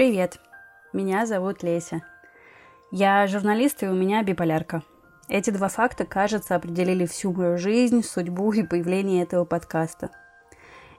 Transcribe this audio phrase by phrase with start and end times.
[0.00, 0.40] Привет,
[0.94, 2.00] меня зовут Леся.
[2.90, 4.82] Я журналист, и у меня биполярка.
[5.28, 10.08] Эти два факта, кажется, определили всю мою жизнь, судьбу и появление этого подкаста.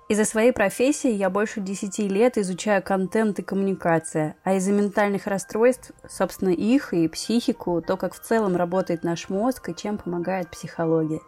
[0.07, 5.93] Из-за своей профессии я больше 10 лет изучаю контент и коммуникация, а из-за ментальных расстройств,
[6.07, 11.21] собственно, их и психику, то, как в целом работает наш мозг и чем помогает психология.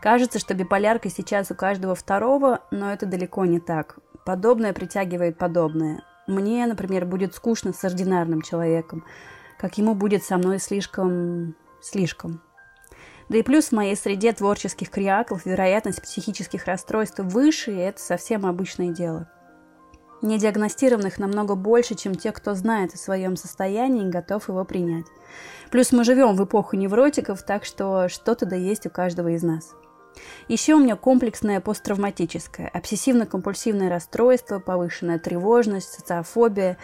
[0.00, 3.98] Кажется, что биполярка сейчас у каждого второго, но это далеко не так.
[4.24, 6.02] Подобное притягивает подобное.
[6.26, 9.04] Мне, например, будет скучно с ординарным человеком,
[9.58, 11.54] как ему будет со мной слишком...
[11.80, 12.42] слишком.
[13.28, 18.46] Да и плюс в моей среде творческих криаклов вероятность психических расстройств выше, и это совсем
[18.46, 19.28] обычное дело.
[20.22, 25.06] Недиагностированных намного больше, чем те, кто знает о своем состоянии и готов его принять.
[25.70, 29.74] Плюс мы живем в эпоху невротиков, так что что-то да есть у каждого из нас.
[30.48, 36.78] Еще у меня комплексное посттравматическое, обсессивно-компульсивное расстройство, повышенная тревожность, социофобия,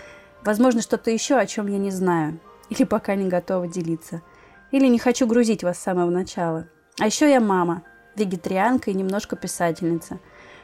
[0.44, 4.22] возможно, что-то еще, о чем я не знаю, или пока не готова делиться–
[4.72, 6.66] или не хочу грузить вас с самого начала.
[6.98, 7.82] А еще я мама,
[8.16, 10.18] вегетарианка и немножко писательница.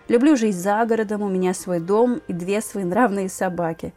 [0.09, 3.95] Люблю жить за городом, у меня свой дом и две свои нравные собаки.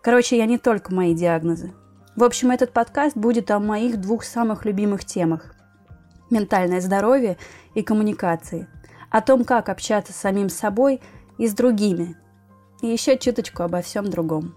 [0.00, 1.72] Короче, я не только мои диагнозы.
[2.14, 5.54] В общем, этот подкаст будет о моих двух самых любимых темах.
[6.30, 7.36] Ментальное здоровье
[7.74, 8.68] и коммуникации.
[9.10, 11.00] О том, как общаться с самим собой
[11.38, 12.16] и с другими.
[12.82, 14.54] И еще чуточку обо всем другом.